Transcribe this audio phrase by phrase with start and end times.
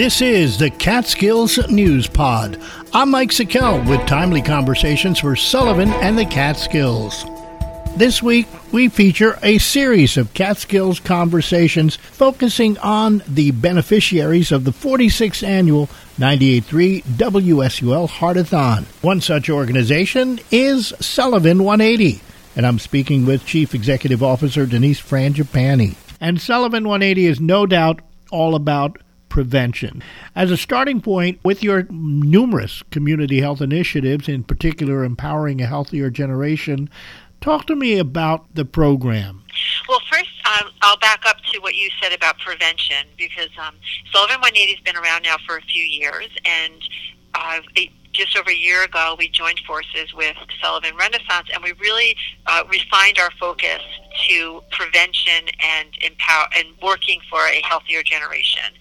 [0.00, 2.58] This is the Catskills News Pod.
[2.94, 7.26] I'm Mike Sakell with timely conversations for Sullivan and the Catskills.
[7.98, 14.70] This week, we feature a series of Catskills conversations focusing on the beneficiaries of the
[14.70, 18.86] 46th annual 98.3 WSUL Heartathon.
[19.02, 22.22] One such organization is Sullivan 180,
[22.56, 25.94] and I'm speaking with Chief Executive Officer Denise Frangiapane.
[26.22, 28.96] And Sullivan 180 is no doubt all about
[29.30, 30.02] prevention.
[30.36, 36.10] As a starting point, with your numerous community health initiatives, in particular empowering a healthier
[36.10, 36.90] generation,
[37.40, 39.44] talk to me about the program.
[39.88, 43.74] Well, first, um, I'll back up to what you said about prevention because um,
[44.12, 46.74] Sullivan 180 has been around now for a few years, and
[47.34, 51.72] uh, it, just over a year ago, we joined forces with Sullivan Renaissance, and we
[51.80, 52.16] really
[52.46, 53.80] uh, refined our focus
[54.28, 58.72] to prevention and empower and working for a healthier generation.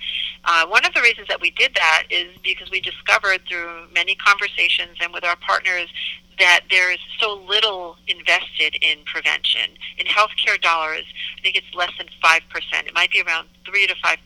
[0.45, 4.15] Uh, one of the reasons that we did that is because we discovered through many
[4.15, 5.90] conversations and with our partners
[6.40, 9.71] that there is so little invested in prevention.
[9.98, 11.04] In healthcare dollars,
[11.37, 12.41] I think it's less than 5%.
[12.87, 14.17] It might be around 3 to 5%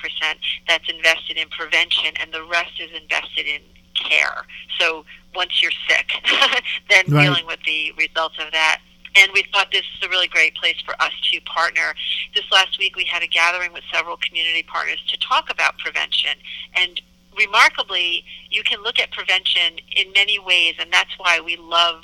[0.68, 3.62] that's invested in prevention, and the rest is invested in
[3.96, 4.46] care.
[4.80, 6.12] So once you're sick,
[6.90, 7.24] then right.
[7.24, 8.80] dealing with the results of that.
[9.16, 11.94] And we thought this is a really great place for us to partner.
[12.36, 16.32] This last week, we had a gathering with several community partners to talk about prevention.
[16.76, 17.00] And
[17.38, 22.04] remarkably, you can look at prevention in many ways, and that's why we love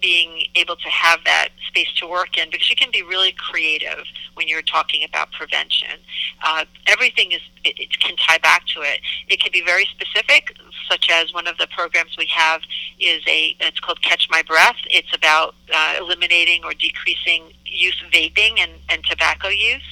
[0.00, 4.04] being able to have that space to work in because you can be really creative
[4.34, 5.98] when you're talking about prevention.
[6.42, 9.00] Uh, everything is it, it can tie back to it.
[9.28, 10.56] It can be very specific,
[10.90, 12.62] such as one of the programs we have
[12.98, 14.76] is a it's called Catch My Breath.
[14.86, 19.82] It's about uh, eliminating or decreasing youth vaping and, and tobacco use.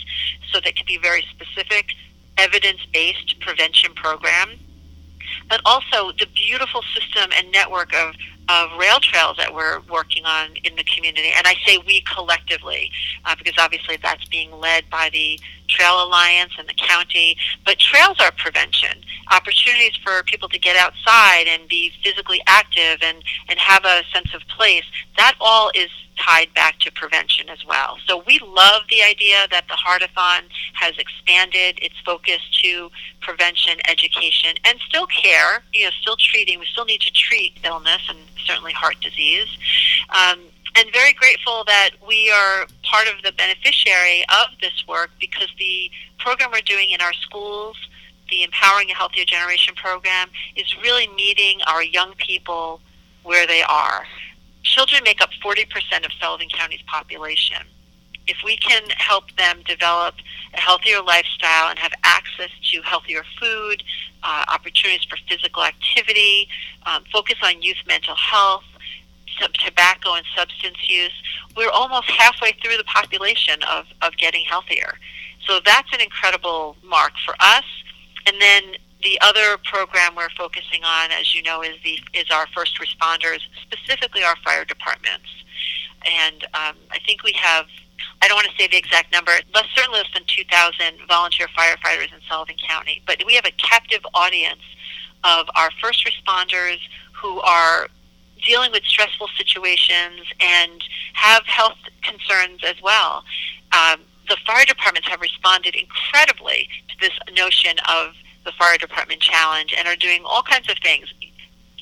[0.52, 1.94] So that can be very specific,
[2.36, 4.58] evidence based prevention program
[5.48, 8.14] but also the beautiful system and network of
[8.48, 11.30] of rail trails that we're working on in the community.
[11.36, 12.90] And I say we collectively,
[13.24, 15.38] uh, because obviously that's being led by the
[15.68, 17.36] Trail Alliance and the county.
[17.64, 23.22] But trails are prevention, opportunities for people to get outside and be physically active and,
[23.48, 24.84] and have a sense of place.
[25.16, 27.96] That all is tied back to prevention as well.
[28.06, 30.42] So we love the idea that the Heartathon
[30.74, 35.62] has expanded its focus to prevention, education, and still care.
[35.72, 36.58] You know, still treating.
[36.58, 39.48] We still need to treat illness and certainly heart disease.
[40.10, 40.40] Um,
[40.76, 45.90] and very grateful that we are part of the beneficiary of this work because the
[46.18, 47.76] program we're doing in our schools,
[48.30, 52.80] the Empowering a Healthier Generation program, is really meeting our young people
[53.22, 54.04] where they are
[54.68, 55.64] children make up 40%
[56.04, 57.58] of Sullivan County's population.
[58.28, 60.14] If we can help them develop
[60.54, 63.82] a healthier lifestyle and have access to healthier food,
[64.22, 66.48] uh, opportunities for physical activity,
[66.86, 68.64] um, focus on youth mental health,
[69.54, 71.12] tobacco and substance use,
[71.56, 74.98] we're almost halfway through the population of, of getting healthier.
[75.46, 77.64] So that's an incredible mark for us.
[78.26, 78.62] And then
[79.02, 83.38] the other program we're focusing on, as you know, is the is our first responders,
[83.62, 85.28] specifically our fire departments.
[86.04, 87.66] And um, I think we have
[88.28, 92.12] I don't want to say the exact number, but certainly less than 2,000 volunteer firefighters
[92.12, 93.00] in Sullivan County.
[93.06, 94.60] But we have a captive audience
[95.24, 96.76] of our first responders
[97.14, 97.88] who are
[98.44, 100.84] dealing with stressful situations and
[101.14, 103.24] have health concerns as well.
[103.72, 108.12] Um, the fire departments have responded incredibly to this notion of
[108.44, 111.08] the fire department challenge and are doing all kinds of things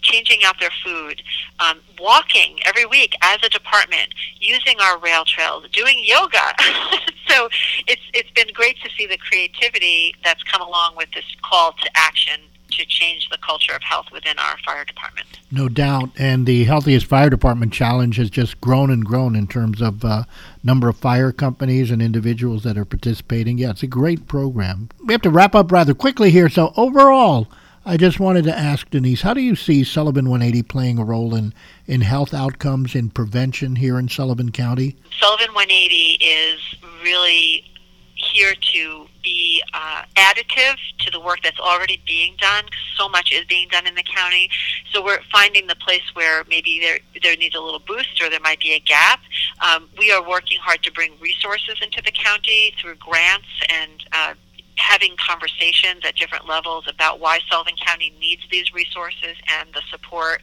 [0.06, 1.22] changing out their food,
[1.60, 6.54] um, walking every week as a department, using our rail trails, doing yoga.
[7.28, 7.48] so
[7.86, 11.90] it's it's been great to see the creativity that's come along with this call to
[11.94, 12.40] action
[12.70, 15.26] to change the culture of health within our fire department.
[15.50, 16.10] No doubt.
[16.18, 20.24] And the Healthiest Fire Department Challenge has just grown and grown in terms of uh,
[20.62, 23.58] number of fire companies and individuals that are participating.
[23.58, 24.90] Yeah, it's a great program.
[25.04, 26.48] We have to wrap up rather quickly here.
[26.48, 27.48] So, overall,
[27.88, 31.36] I just wanted to ask Denise, how do you see Sullivan 180 playing a role
[31.36, 31.54] in,
[31.86, 34.96] in health outcomes in prevention here in Sullivan County?
[35.20, 36.60] Sullivan 180 is
[37.04, 37.64] really
[38.16, 42.64] here to be uh, additive to the work that's already being done.
[42.96, 44.50] So much is being done in the county.
[44.90, 48.40] So we're finding the place where maybe there there needs a little boost or there
[48.40, 49.20] might be a gap.
[49.60, 54.04] Um, we are working hard to bring resources into the county through grants and.
[54.10, 54.34] Uh,
[54.76, 60.42] having conversations at different levels about why Sullivan County needs these resources and the support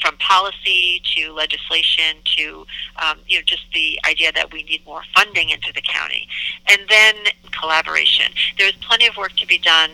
[0.00, 2.66] from policy to legislation to
[3.02, 6.28] um, you know just the idea that we need more funding into the county,
[6.68, 7.14] and then
[7.52, 8.26] collaboration.
[8.58, 9.90] There's plenty of work to be done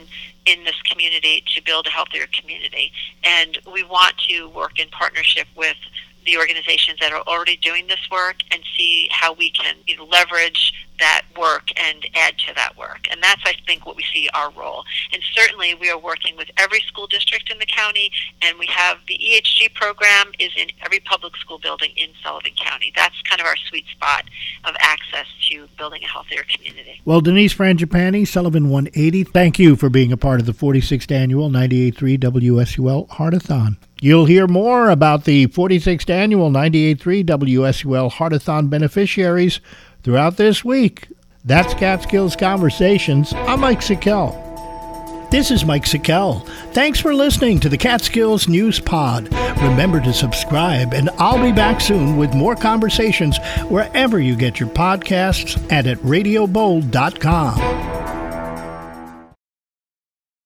[0.47, 2.93] in this community to build a healthier community.
[3.23, 5.77] And we want to work in partnership with
[6.25, 10.05] the organizations that are already doing this work and see how we can you know,
[10.05, 13.09] leverage that work and add to that work.
[13.11, 14.85] And that's, I think, what we see our role.
[15.13, 18.11] And certainly we are working with every school district in the county,
[18.43, 22.93] and we have the EHG program is in every public school building in Sullivan County.
[22.95, 24.25] That's kind of our sweet spot
[24.65, 27.01] of access to building a healthier community.
[27.05, 31.51] Well, Denise Frangiapane, Sullivan 180, thank you for being a part of the 46th annual
[31.51, 33.77] 98.3 WSUL Heartathon.
[34.03, 39.61] You'll hear more about the 46th annual 98.3 WSUL Heartathon beneficiaries
[40.03, 41.09] throughout this week.
[41.45, 43.33] That's Catskills Conversations.
[43.33, 44.49] I'm Mike Sakell.
[45.31, 46.45] This is Mike Sakell.
[46.73, 49.33] Thanks for listening to the Catskills News Pod.
[49.63, 53.39] Remember to subscribe, and I'll be back soon with more conversations
[53.69, 57.90] wherever you get your podcasts and at radiobold.com.